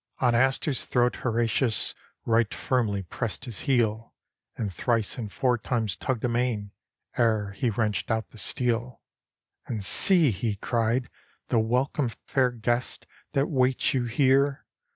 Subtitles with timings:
[0.17, 1.93] On Astur's throat Horatius
[2.25, 4.15] Right firmly pressed his heel,
[4.57, 6.71] And thrice and four times tugged amain,
[7.17, 9.03] Ere he wrenched out the steel.
[9.67, 11.07] 'And see," he cried,
[11.49, 14.65] "the welcome, Fair guests, that waits you here!